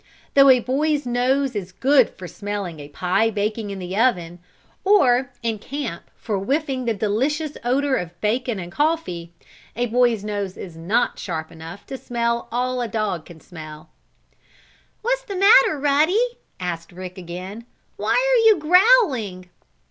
Though 0.33 0.49
a 0.49 0.59
boy's 0.59 1.05
nose 1.05 1.55
is 1.55 1.71
very 1.73 1.79
good 1.79 2.09
for 2.17 2.27
smelling 2.27 2.79
a 2.79 2.87
pie 2.89 3.29
baking 3.29 3.69
in 3.69 3.77
the 3.77 3.95
oven, 3.95 4.39
or, 4.83 5.29
in 5.43 5.59
camp 5.59 6.01
for 6.15 6.39
whiffing 6.39 6.85
the 6.85 6.95
delicious 6.95 7.55
odor 7.63 7.97
of 7.97 8.19
bacon 8.19 8.57
and 8.57 8.71
coffee, 8.71 9.31
a 9.75 9.85
boy's 9.85 10.23
nose 10.23 10.57
is 10.57 10.75
not 10.75 11.19
sharp 11.19 11.51
enough 11.51 11.85
to 11.85 11.97
smell 11.99 12.47
all 12.51 12.81
a 12.81 12.87
dog 12.87 13.25
can 13.25 13.41
smell. 13.41 13.91
"What's 15.03 15.21
the 15.21 15.35
matter, 15.35 15.77
Ruddy?" 15.79 16.39
asked 16.59 16.91
Rick 16.91 17.19
again. 17.19 17.65
"Why 17.97 18.13
are 18.13 18.41
you 18.49 18.57
growling?" 18.57 19.49